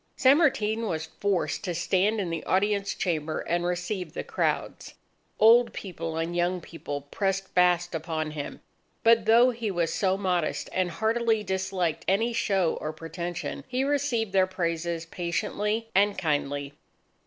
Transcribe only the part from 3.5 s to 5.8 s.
receive the crowds. Old